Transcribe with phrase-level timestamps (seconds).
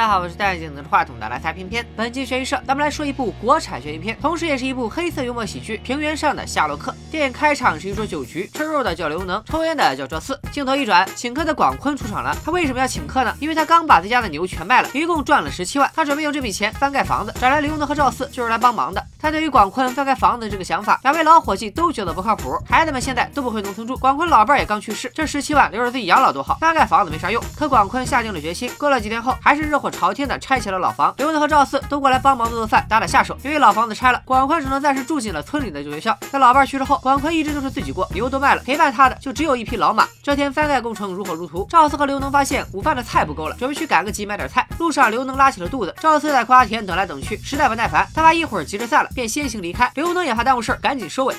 [0.00, 1.84] 大家好，我是戴眼镜拿着话筒的来财偏偏。
[1.94, 6.90] 本期悬疑社，咱们来说一部国产悬疑片，同时也是一部黑色幽默喜剧《平原上的夏洛克》。
[7.10, 10.40] 电影开场是一桌酒局，吃肉的叫刘能，抽烟的叫赵四。
[10.50, 12.34] 镜头一转，请客的广坤出场了。
[12.42, 13.36] 他为什么要请客呢？
[13.40, 15.92] 因为他刚把自家的牛全卖了，一共赚了十七万。
[15.94, 19.04] 他准备用这笔钱翻盖房子，找来刘能和赵四就是来帮忙的。
[19.20, 22.58] 他对于广坤翻盖房子这个想法，两位老伙计都觉得不靠谱。
[22.66, 27.42] 孩子们现在都不回农村住，广坤老伴也刚去世，这十七万留着自己养老多好，翻盖房子没啥用。
[27.56, 31.14] 可广坤下定了决心，过了几天后，还是热火朝天的拆起了老房。
[31.18, 33.36] 刘能和赵四都过来帮忙做做饭，打打下手。
[33.42, 36.16] 由于老房子拆了，广坤只能暂时住进了村里的旧学校。
[36.30, 40.06] 在老伴去世后，广坤一直都是自己过，牛都卖了，陪伴他的就只有一匹老马。
[40.22, 44.66] 这天翻盖工程如火如荼，赵四和刘能发现午饭的菜不够了，准备去赶个集买点菜。
[44.78, 49.90] 路上刘能拉起了肚子，赵四在瓜田等来等去，实在不耐烦，他怕一会儿急着散了，便先行离开。
[49.94, 51.34] 刘能也怕耽误事儿，赶紧收尾。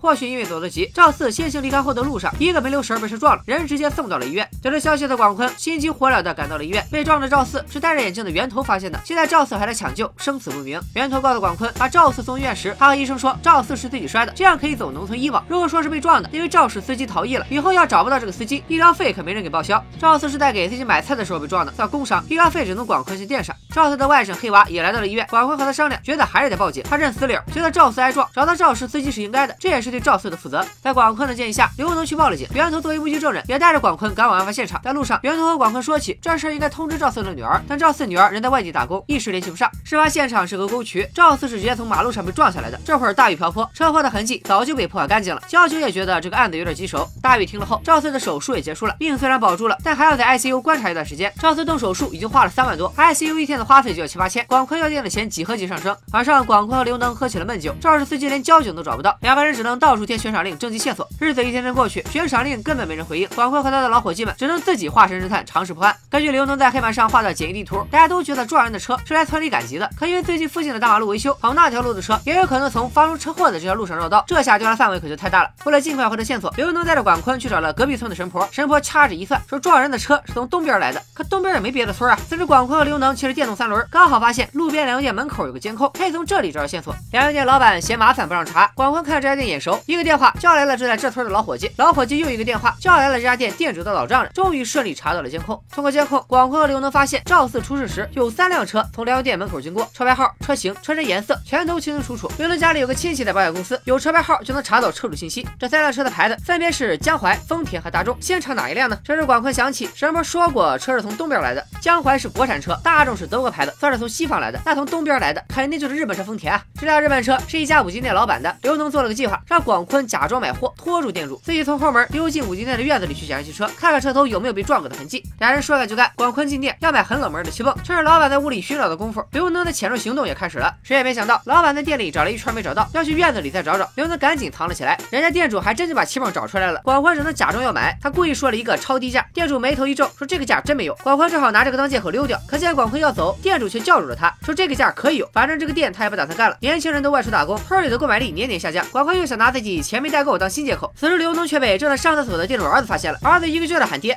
[0.00, 4.48] 或许因为走得急，赵四先行离开后的路上，一个没留神被车撞了，人直接送到了医院。
[4.62, 8.98] 得知消息的广坤心急火燎地赶到了医院，被撞的赵四是戴着眼镜的源头发现的。
[9.04, 10.80] 现在赵四还在抢救，生死不明。
[10.94, 15.44] 源头告诉广坤，把赵四送医院时，他和医生说赵四是自己摔的，这样可以走农村医保。
[15.48, 19.84] 如果说是被撞的，因为肇事司机逃逸了，以后要找不到这个司机，医疗费可没人给报销。
[19.98, 23.54] 赵四是在给自己买菜的时候被撞的，算工伤，医疗费只能广坤先垫上。
[23.72, 26.82] 赵四的外甥黑娃也来到了医院，广坤和他商量，觉得还是得报警。
[26.88, 30.64] 他认死理儿，觉得赵四挨撞，找到肇事司机是应该的，这也是对赵四的负责。
[30.82, 32.48] 在广坤的建议下，刘文能去报了警。
[32.52, 34.80] 源头作为目击证人，也带着广坤赶往案发现场。
[34.82, 39.70] 在路上，源头和广坤说起这事儿应该通知赵四的女儿，但赵四女儿人在外地打工，一时联系不上。
[39.84, 42.80] 事发现场是个沟渠，赵四是直接从马路上被撞下来的。
[42.84, 45.40] 这会儿大雨瓢泼，车祸的痕迹早就被破坏干净了。
[45.46, 47.08] 交警也觉得这个案子有点棘手。
[47.22, 51.32] 大雨停了后，赵四的手术也结束了，命虽然保住了，但还要在 ICU 观察一段时间。
[51.38, 54.42] 赵四动手术已经花了三万多，ICU 一天的花费就要七八千。
[54.48, 55.94] 广坤药店的钱几何级上升。
[56.12, 61.06] 晚上，广坤和刘能喝起了闷酒，肇事司机连交警都找不到，两个人只能到处贴悬赏令征集线索。
[61.20, 61.40] 日子。
[61.40, 63.26] 一天天过去，悬赏令根本没人回应。
[63.34, 65.96] 广坤和他的老伙计们只能自己化身侦探，尝试破案。
[66.08, 69.90] 根据刘能在黑板上画的简易地图，大家都觉得撞人的车是来村里赶集的。
[69.98, 75.50] 可因为最近附近的大马路维修，跑那条路的车也有可能从发生车祸的这条路上绕道，这下调查范围可就太大了。
[75.64, 78.46] 为了尽快获得线索，刘能带着广坤去找了隔壁村的神婆。
[78.52, 81.02] 神婆掐指一算，说撞人的车是从东边来的。
[81.14, 82.18] 可东边也没别的村啊。
[82.28, 86.94] 此时广坤和刘能骑着电动三轮，刚好发现路边粮油店门口有个监控，可以从这里找到线索。
[87.12, 92.20] 粮油店老板嫌麻烦不让查，广坤看这家店眼熟，一个电话叫来了住在这村的老伙计，老伙计。
[92.20, 95.58] 又一个电话叫来了这家店店主的老丈人，终于顺利查到了监控。
[95.72, 102.30] 通过监控，广坤和刘能发现赵四出事时有三辆车从粮油店门口经过，车牌号、车型、车身颜色全都清清楚楚。
[102.36, 105.48] 刘能家里有个亲戚在保险公司，有车牌号就能查到车主信息。
[105.58, 108.98] 这三辆车的牌子分别是江淮、丰田和大众，先查哪一辆呢？
[109.02, 116.62] 这时广坤想起神婆说过车是从东边来的，江淮是国产车，大众是德个牌子，算是从西方来的，那从东边来的肯定就是日本车丰田啊。
[116.80, 122.82] 这辆日本车是一家五金店老板的，刘能做了个计划，让广坤假装买货，拖住店主，自己从后门溜进五金店的。
[122.82, 125.22] 院子里去检查汽车，看看车头有没有被撞过的痕迹。
[125.38, 127.76] 俩人说干就干，广坤进店要买很冷门的气泵。
[127.84, 130.74] 趁着老板在屋里寻找的功夫，刘能的潜入行动也开始了。
[130.82, 133.86] 谁也没想到，老板在店里找了一圈没找到，要去院子里再找找。
[133.96, 136.80] 刘能赶紧藏了起来，人家店主还真就把气泵找出来了。
[136.82, 139.24] 广坤只能假装要买，他故意说了一个超低价。
[139.34, 140.94] 店主眉头一皱，说这个价真没有。
[141.02, 146.56] 广坤正好拿这个当借口溜掉，可见广坤要走，店主却叫住了他，说这个价可以有，反正这个店他也不打算干了。
[146.70, 148.86] 年轻人都外出打工，村里的购买力年年下降。
[148.92, 150.92] 广坤又想拿自己钱没带够当新借口。
[150.96, 153.50] 此时刘能却被正在上厕所的店主儿子发现了，儿子。
[153.50, 154.16] 一个劲的喊爹！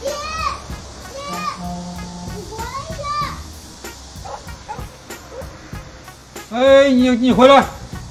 [0.00, 0.14] 爹，爹，
[6.46, 6.84] 你回来！
[6.84, 7.64] 哎，你你回来，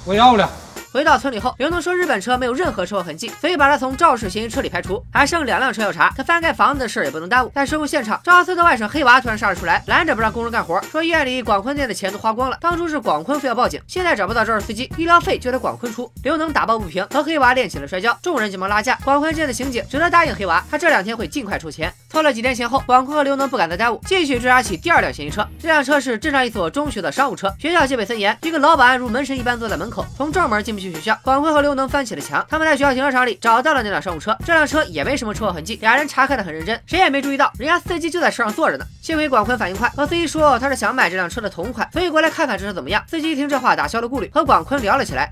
[0.03, 0.51] 我要了。
[0.95, 6.09] 回到村里后，刘能说日本车没有任何车祸痕迹，所以把他从肇事嫌疑车里排除，还剩两辆车要查。
[6.15, 7.51] 他翻盖房子的事也不能耽误。
[7.53, 16.09] 在事故现场，赵四的外甥黑娃突然杀了出来，拦着不让工人干活，说医院里广坤店的钱都花光了，当初是广坤非要报警，现在找不到肇事司机，医疗费就得广坤出。
[16.23, 18.97] 刘能打抱不平，和黑娃练起了摔跤，众人急忙拉架。
[19.03, 21.93] 广坤见的刑警只得答应黑娃，他这两天会尽快出钱。
[22.09, 25.45] 拖了几天前后，广坤和刘能不敢再耽误，继续追查起第二辆嫌疑车。
[25.61, 31.17] 这辆车是镇上一所中学的商务车，学校戒备森严，一个老板如门神一般坐在门口，从正门进不去去学校。
[31.21, 38.85] 广坤和刘能翻起了墙，他们在学校停车场里找到了那辆商务车，这辆车也没什么车祸痕迹，俩人查看的很认真，谁也没注意到人家司机就在车上坐着呢。
[39.01, 43.03] 幸亏广坤反应快，和司机说他是想买这辆车的同款，所以过来看看这车怎么样。
[43.07, 45.31] 司机一听这话，打消了顾虑，和广坤聊了起来。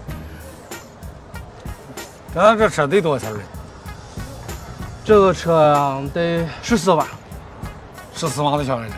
[2.33, 3.33] 咱这车得多少钱？
[5.05, 7.05] 这个车，得十四万，
[8.15, 8.89] 十四万的小人，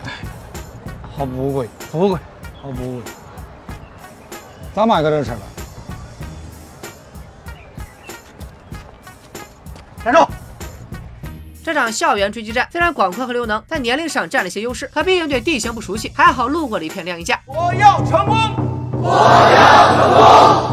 [1.16, 2.18] 好不贵，不贵，
[2.62, 3.02] 好不贵。
[4.74, 5.40] 咋买个这车吧？
[10.06, 10.24] 站住！
[11.64, 17.40] 这场校园追击战，虽然广坤和刘能在年龄上占了些优势，可毕竟对地形不熟悉，还好路过了一片晾衣架。
[17.44, 18.36] 我要成功！
[19.02, 19.10] 我
[19.52, 20.65] 要成功！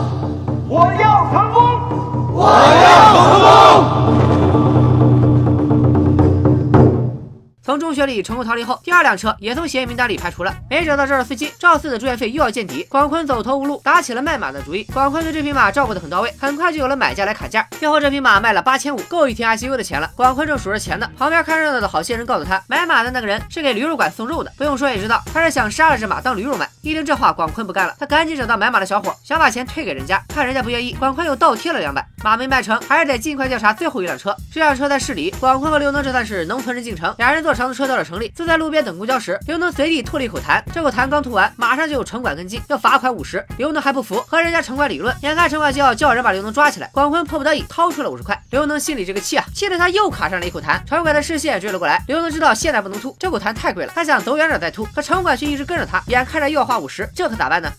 [7.66, 10.54] 从中学里成功逃离后，第二辆车也从嫌疑名单里排除了。
[10.70, 12.86] 没找到肇事司机，赵四的住院费又要见底。
[12.90, 14.84] 广坤走投无路，打起了卖马的主意。
[14.94, 17.66] 广坤对这匹马照顾得很到位，很快就有了买家来砍价。
[17.80, 20.12] 最后这匹马卖了八千五，够一天 ICU 的钱了。
[20.14, 24.52] 广坤正数着钱呢，旁边看热闹的好心人告诉他，买马的那个人是给驴肉馆送肉的。
[24.58, 26.70] 不用说也知道，他是想杀了这马当驴肉卖。
[26.82, 30.22] 一听这话，广坤不干了，他赶紧找到买马的小伙，想把钱退给人家。
[30.28, 32.06] 看人家不愿意，广坤又倒贴了两百。
[32.26, 34.36] 马没卖成，还是得尽快调查最后一辆车。
[34.52, 37.14] 这辆车在市里，广坤和刘能这算是能村人进城。
[37.18, 40.62] 俩人坐长途车到了城里，坐在路边等公交时，刘能随地吐了一口痰。
[40.74, 43.46] 这口痰刚吐完，马上就有城管跟进，要罚款五十。
[43.58, 45.16] 刘能还不服，和人家城管理论。
[45.22, 48.40] 眼看城管就要叫人把刘能抓起来，广坤迫不得已掏出了五十块。
[48.52, 50.84] 刘能心里这个气啊，气得他又卡上了一口痰。
[50.86, 54.86] 城管的视线追了过来，刘能知道现在不能吐，这口痰太贵了，他想走远点再吐。
[54.94, 57.72] 可城管却一直跟着他，眼看着又要花五十，这可咋办呢？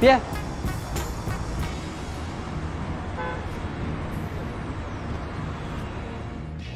[0.00, 0.37] 别。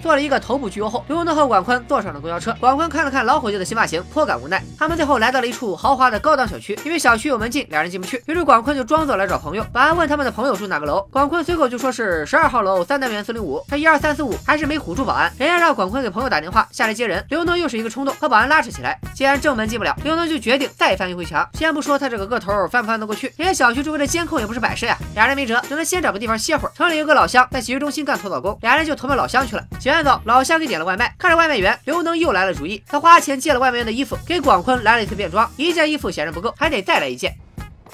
[0.02, 2.54] 做了一个头部焗油后，刘能和广坤坐上了公交车。
[2.58, 4.62] 广坤看了看老伙计的新发型，颇感无奈。
[4.76, 8.20] 他们最后来到了一处豪华的高档小区，因为小区有门禁，两人进不去。
[8.26, 9.64] 于是广坤就装作来找朋友。
[9.72, 13.64] 保安问他们的朋友住哪个楼，广坤随口就说是十二号楼三单元四零五。
[13.68, 17.24] 他一二三四五还是没唬住保安，人家让广坤给朋友打电话下来接人。
[17.28, 18.98] 刘能又是一个冲动，和保安拉扯起来。
[19.14, 21.48] 既然正门进不了，刘能就决定再翻一回墙。
[21.54, 24.98] 先不说他这个个头翻不翻得过去，人家小区周围的监控也不是摆设呀。
[25.14, 26.72] 俩人没辙，只能先找个地方歇会儿。
[26.74, 29.62] 城里有个老乡在洗浴中心干搓澡工，俩人就投奔老乡去了。
[29.92, 30.72] 洗完澡，老乡给。
[30.72, 32.82] 点了外卖，看着外卖员，刘能又来了主意。
[32.88, 35.46] 他花钱借了外卖员的衣服，给广坤来了一次变装。
[35.58, 37.36] 一件衣服显然不够，还得再来一件。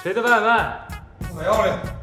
[0.01, 0.79] 谁的外卖？
[1.35, 1.98] 我要的。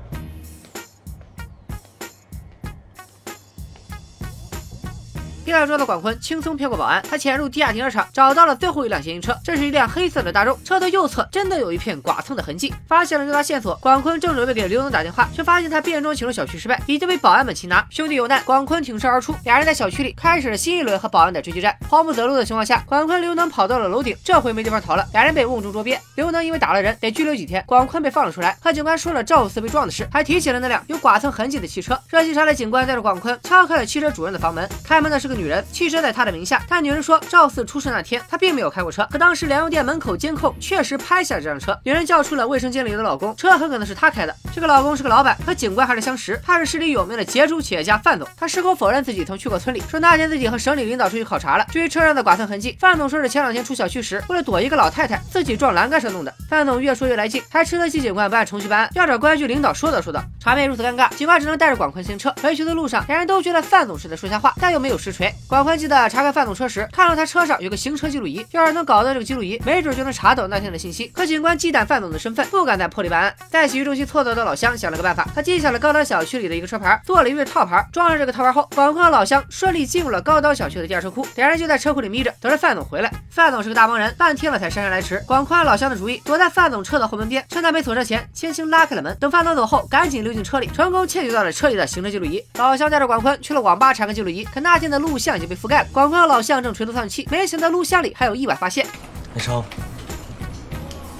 [5.45, 9.37] 第二桌的广坤轻松骗过保安，他潜入地下停车场，找到了最后一辆嫌疑车。
[9.43, 12.73] 这是一辆黑色的大众，车头右侧真的有一片剐蹭的痕迹。
[12.87, 17.85] 发现了这条线索，广坤正准备给刘能打电话，却发现他变装潜入小区失败，已经被保安们擒拿。
[17.91, 21.77] 兄弟有难，广坤挺身而出，俩人在小区里开始了新一轮和保安的追击战。
[21.87, 26.01] 慌不择路的情况下，广坤、刘能跑到了楼顶，这回没地方逃了，俩人被瓮中捉鳖。
[26.15, 27.63] 刘能因为打了人，得拘留几天。
[27.67, 31.95] 广坤被放了出来，和警官说了赵四被撞的事，还提起了那辆有剐蹭痕迹的汽车。
[32.09, 36.15] 热心肠的警官带着广坤敲开了汽车主人的房门，开门的是个女人，汽车在。
[36.15, 41.77] 他的名下，但女人说赵四出事那天她并没有开过车，可当时粮油店门口监控确实拍下了这辆车。
[41.83, 44.33] 女人叫出了卫生间里的老公，车很可能是他开的。
[44.53, 48.25] 这个老公是个老板，和警官还是相识，他是市里有名的杰出企业家范总。
[48.37, 51.65] 他矢口否认自己曾去过村里，说那天自己和省里领导出去考察了。
[51.69, 56.33] 至于车上的剐蹭痕迹，范总说是前两天出小区时，为了躲一个老太太，自己撞栏杆上弄的。
[56.49, 60.23] 范总越说越来劲，还吃得起警官不按程序办案，要找公安局领导说道说道。
[60.39, 62.33] 场面如此尴尬，警官只能带着广坤行车。
[62.41, 65.24] 回去的路上，两人都觉得范总是在说瞎话，但又没有实锤。
[65.47, 66.87] 广坤记得查看范总车时。
[66.91, 71.07] 看到他车上有个行车记录仪，要是能搞到这个记录仪，没准就能查到那天的信息。
[71.07, 73.35] 可警官忌惮范总的身份，不敢再破例办案。
[73.49, 81.25] 在洗浴中心错走的老乡想了个办法，他记下了高档小区里的一个车牌，做了一对套牌，装上这个套牌后，广坤和老乡顺利进入了高档小区的第二车库。
[81.35, 83.11] 两人就在车库里眯着，等着范总回来。
[83.29, 85.21] 范总是个大忙人，半天了才姗姗来迟。
[85.27, 89.15] 广坤老乡的主意，躲在范总车的后门边，趁他没锁车前，轻轻拉开了门。
[89.19, 92.41] 等范总走后，赶紧溜进车里，成功窃取到了车里的行车记录仪。
[92.55, 95.87] 老乡带着广坤去了网吧查看记录仪，可那天的路录像已经被覆盖了。
[95.93, 97.57] 广坤和老向正垂头丧气，没想。
[97.57, 98.85] 到录像里还有意外发现。
[99.33, 99.63] 李成，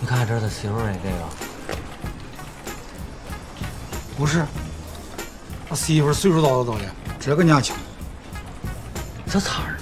[0.02, 1.16] 你看看这是他媳妇儿这个？
[4.18, 4.46] 不是，
[5.70, 6.92] 他媳妇儿岁数多大了？
[7.22, 7.74] 这个年轻。
[9.32, 9.78] 这咋儿？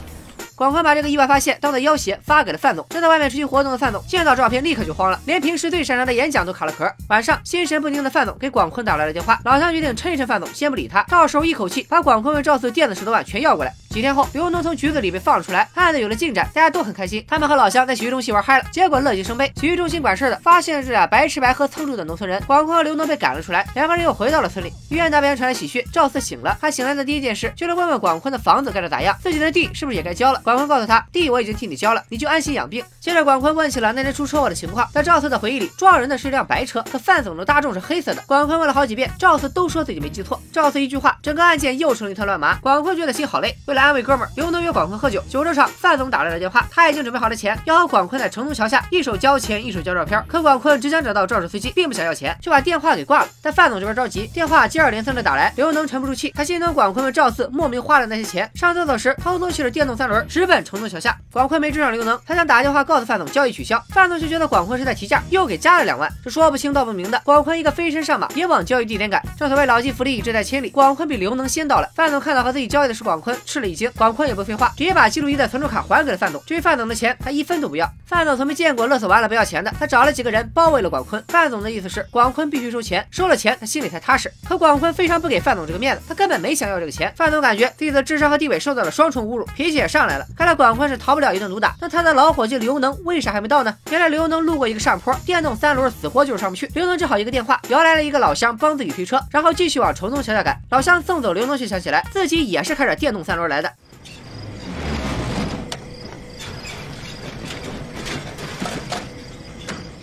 [0.56, 2.86] 广坤把这个意外发现当做要挟发给了范总。
[2.92, 6.88] 正在外面出去活动的范总见到照片立刻就慌了，连平时最擅长的演讲都卡了壳。
[7.10, 13.74] 晚上心神不宁的范总给广坤打来了电话，老乡决定抻一抻范总，先不理他，到时候一口气把广坤为赵四垫的十多万全要过来。
[13.94, 17.24] 几天后，刘能从局子里被放了出来，案子有了进展，大家都很开心。
[17.28, 22.42] 他们和老乡在洗浴中心玩嗨了，结果乐极生悲，洗浴中心管事的发现了这俩白吃白喝蹭住的农村人。
[22.48, 24.74] 广坤和刘能被赶了出来，两个人又回到了村里。
[24.90, 26.58] 医院那边传来喜讯，赵四醒了。
[26.60, 30.42] 他醒来的第一件事就是问问广坤的房子盖得咋样，自己的地是不是也该交了。
[30.44, 32.84] 广坤告诉他，地我已经替你交了，你就安心养病。
[33.00, 34.90] 接着，广坤问起了那天出车祸的情况。
[34.92, 38.24] 在赵四的回忆里，撞人的是一辆白车，可范总的大众是黑色的。
[38.26, 40.42] 广坤问了好几遍，赵四都说自己没记错。
[40.52, 42.56] 赵四一句话，整个案件又成了一团乱麻。
[42.56, 44.64] 广坤觉得心好累，为了安慰哥们儿，刘能。
[44.64, 50.24] 约广坤喝酒，酒桌上范总打来了电话，他已经准备好了钱，要和广坤在城东桥下一手交钱一手交照片。
[50.26, 53.28] 可广坤只想找到肇事司机，并不想要钱，就把电话给挂了。
[53.42, 61.18] 但范总这边着急，电话接二连三的打来，刘能沉不住气，他心疼广坤问赵四莫名花了那些钱，上厕所时偷偷骑着电动三轮直奔城东桥下。
[61.34, 67.22] 广坤没追上刘能，他想打电话告诉范总交易取消，范总就觉得广坤是在提价，又给加了两万，这说不清道不明的。
[67.26, 69.22] 广坤一个飞身上马，也往交易地点赶。
[69.38, 71.90] 正所谓老骥伏枥，志在千里，广坤比刘能先到了。
[71.94, 73.73] 范总看到和自己交易的是广坤，吃了一。
[73.74, 76.42] 一惊，广坤也不废话，直接把记录仪的存储卡还给了范总。
[76.46, 77.90] 至于范总的钱，他一分都不要。
[78.06, 81.22] 范总从没见过勒索完了不要钱的，他找了几个人包围了广坤。
[81.30, 84.32] 范总的意思是，广坤必须收钱，收了钱他心里才踏实。
[84.48, 87.12] 可广坤非常不给范总这个面子，他根本没想要这个钱。
[87.16, 90.26] 范总感觉自己的智商和地位受到了双重侮辱，脾气也上来了。
[90.38, 91.76] 看来广坤是逃不了一顿毒打。
[91.82, 93.76] 那他的老伙计刘能为啥还没到呢？
[93.90, 96.70] 原来刘能路过一个上坡，电动三轮死活就是上不去。
[96.76, 100.56] 刘能只好一个电话，摇来了一个老乡帮自己推车，然后继续往崇东桥下赶。
[100.70, 103.63] 老乡送走刘能，却想起来自己也是开着电动三轮来的。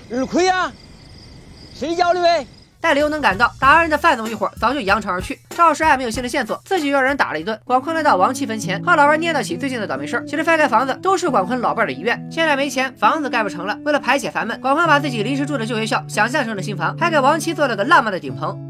[0.08, 0.72] 日亏呀！
[1.72, 2.46] 谁教的呗？
[2.80, 5.38] 待刘能赶到，打完人的范总一伙早就扬长而去。
[5.50, 7.58] 赵世爱没有新的线索，自己又让人打了一顿。
[7.64, 10.24] 广坤来到王七坟前，和老伴念叨起最近的倒霉事儿。
[10.26, 13.78] 其实翻盖房子都是广坤老伴的遗愿，现在没钱，房子盖不成了。
[13.84, 18.69] 为了排解烦闷，广坤把自己临时住的旧学校想象成了新房，还给王七做了个浪漫的顶棚。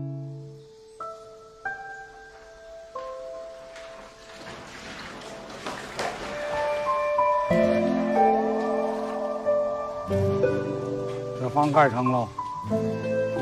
[11.51, 12.29] 房盖成了，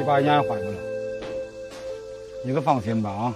[0.00, 0.60] 一把烟还不了。
[2.44, 3.34] 你可放心吧啊！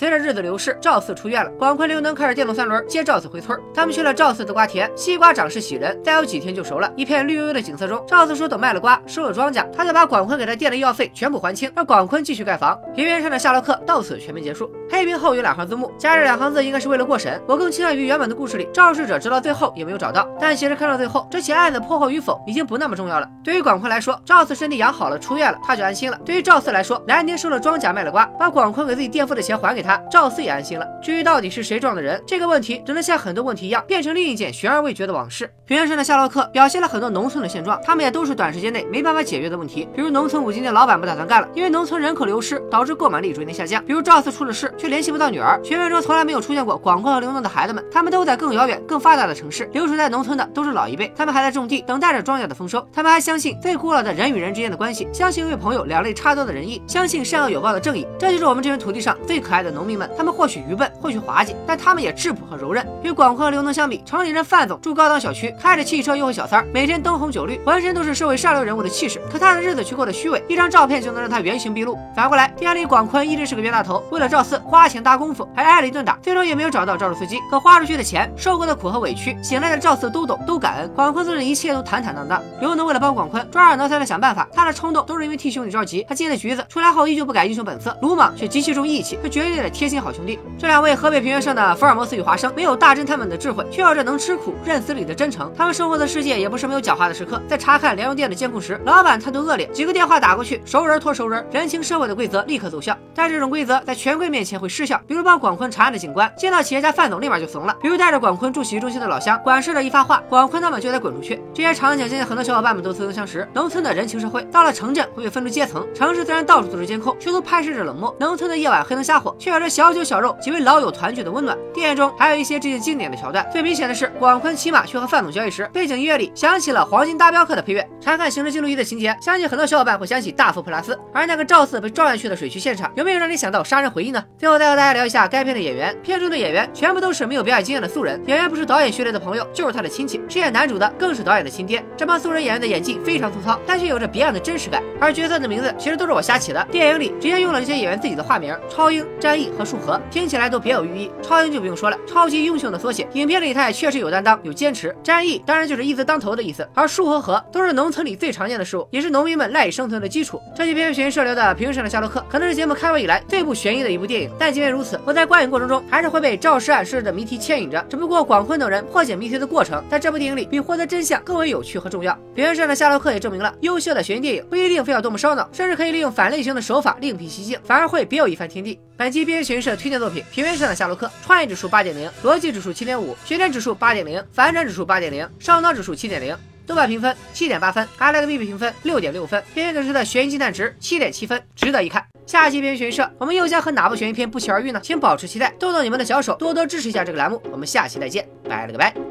[0.00, 3.60] 随着日子流逝，赵四出院了，广坤、刘能开着电动三轮接赵四回村。
[3.74, 6.90] 他们去了赵四的瓜田，西瓜长势喜人，再有几天就熟了。
[6.96, 12.80] 一片绿油油的景色中，赵四说等卖了瓜，收了庄稼，他就把广坤给他垫的医药费全部还清，让广坤继续盖房。
[12.96, 14.72] 平原上的夏洛克到此全面结束。
[14.88, 17.38] 黑屏后有两行字幕，加这两行字应该是为了过审。
[17.46, 20.26] 我更倾向于原本的故事里，肇事者直到最后也没有找到。
[20.40, 23.28] 但其实看到最后，这起案子破获与否已经不那么重要了。
[23.44, 26.18] 对于广坤来说，赵四身体养好了，出院了，他就安心了。
[26.24, 30.86] 对于赵四来说，南丁收了庄稼卖了瓜，把广坤给自己垫付的钱还给他，赵四也安心了。
[31.02, 35.50] 至于到底是谁撞的人，这个问题只能像很多问题一样，变成另一件悬而未决的往事。
[35.64, 39.88] 平原上的夏洛克表现了很多农村的现状，他们也都是短时间内没办法解决的问题。
[39.94, 43.84] 比如农村五金店老板不打算干了，因为农村人口流失导致购买力逐年下降。
[43.84, 49.68] 比如赵四出了事却联系不到女儿，学院中从来没有出现过广坤和流动的孩子们，他们都在更遥远、更发达的城市。
[49.72, 52.84] 留守在农村的都是老一辈，他们还在种地，等待着庄稼的丰收。
[52.92, 58.06] 他们还相信最古老的人与人之间的关系，相信为朋友两肋插刀的仁义，相信善恶有报的正义。
[58.18, 60.08] 这就是我们这片土地上最可爱的农农民们。
[60.16, 61.42] 他们或许愚笨，或许滑。
[61.42, 62.86] 稽，但他们也质朴和柔韧。
[63.02, 69.18] 与广坤和刘能相比，城里人范总住高档小区，开着汽车又会小三儿，每天灯红酒绿，浑身都是社会上流人物的气势。
[69.32, 71.98] 可他的日子却过得虚伪，一张照片就能让他原形毕露。
[72.14, 77.38] 反过来，电影里广坤一直是个冤大头，为了赵四花钱搭功夫，还挨了一顿打，最终也没有找到肇事司机。
[77.50, 80.90] 可花出去的钱、受过的苦和委屈，醒来的赵四都懂，都感恩。
[80.94, 82.42] 广坤做的一切都坦坦荡荡。
[82.60, 86.04] 刘能为了帮广坤抓耳挠腮的想办法，他的冲动都是因为替兄弟着急。
[86.06, 90.38] 他进了局子，出来后依旧不改英雄本色，鲁莽却极其重义气，是绝对的贴心好兄弟。
[90.58, 92.10] 这两位河北平原上的福尔摩斯。
[92.10, 95.48] 与华生没有大侦探们的智慧，却有着能吃苦认死理的真诚。
[95.56, 97.40] 他们生活的世界也不是没有狡猾的时刻。
[97.48, 102.96] 在查看粮油店的监控时，老板态度恶劣，几个电话打过去，熟人拖熟人，人情社会的规则立刻奏效。
[103.14, 105.00] 但这种规则在权贵面前会失效。
[105.06, 107.76] 比如帮广坤查案的警官，见到企业家范总立马就怂了。
[107.80, 111.40] 比如带着广坤住洗浴中心的老乡，管事的一发话，广坤他们就得滚出去。
[111.54, 113.48] 这些场景，相信很多小伙伴们都似曾相识。
[113.54, 115.86] 农村的人情社会，到了城镇会被分出阶层。
[115.94, 118.12] 城市虽然到处都是监控，却都拍摄着冷漠。
[118.18, 121.56] 农村的夜晚黑灯瞎火，却有着小酒小肉，几位老友团聚的温暖。
[121.72, 122.80] 电影中还有一些这些。
[122.80, 127.86] 经典的桥段，最明显的是广坤骑马去和范总交易时，背景音乐里响起了《黄金大镖客》的配乐。
[128.00, 130.98] 查看行车记录仪的情节，相信很多小伙伴会想起大佛普拉斯。
[131.12, 134.24] 而那个赵四被撞下去的水区现场，有没有让你想到杀人回忆呢？
[134.38, 138.18] 最后再和大家聊一下该片的演员，片中的演员全部都是没有表演经验的素人。
[138.26, 140.20] 演员不是导演序列的朋友，就是他的亲戚。
[140.26, 141.84] 饰演男主的更是导演的亲爹。
[141.98, 144.82] 这帮素人演员的演技非常粗糙，但却有着别样的真实感。
[144.98, 146.66] 而角色的名字其实都是我瞎起的。
[146.72, 151.10] 电影里直接用了这些演员自己的化名：超英、战和树河，听起来都别有寓意。
[151.22, 153.06] 超英就不用说了，超级英雄的缩写。
[153.12, 153.50] 影片里。
[153.50, 154.94] 他也确实有担当，有坚持。
[155.02, 160.40] 战役当然就是一字当头的意思，而树和河都是农村里最常见的事物，也是农民们赖以生存的基础。
[160.54, 167.84] 这期片悬疑社流的《平原上的夏洛克》可能是节目开播以来最不悬疑的一部电影，但即便如此，我在观影过程中还是会被肇事案设置的谜题牵引着。
[167.88, 172.16] 只不过广坤等人破解谜题的过程，在这部电影里比获得真相更为有趣和重要。
[172.36, 178.78] 平原上的夏洛克也证明了，优秀的悬疑电影不一定非要多么烧脑，甚至可以利用反类型的手法另辟蹊径，反而会别有一番天地。
[178.96, 184.22] 本期边缘悬疑社推荐作品《平原上的夏洛克》，创意指数八点零，逻辑指数七点五，悬念指数八点零。
[184.32, 192.04] 反转指数八点零，烧脑指数七点零，豆瓣评分七点八分，阿莱的 B B 评分六点六分，片片得出的悬疑惊叹值七点七分，值得一看。
[192.26, 194.80] 下期边缘悬疑社，我们又将和哪部悬疑片不期而遇呢？
[194.82, 197.40] 请保持期待，动动你们的小手，多多支持一下这个栏目。
[197.52, 199.09] 我们下期再见，拜了个拜。